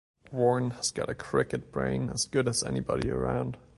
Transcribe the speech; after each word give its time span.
Warne 0.31 0.71
has 0.71 0.89
got 0.91 1.11
a 1.11 1.13
cricket 1.13 1.71
brain 1.71 2.09
as 2.09 2.25
good 2.25 2.47
as 2.47 2.63
anybody 2.63 3.11
around. 3.11 3.59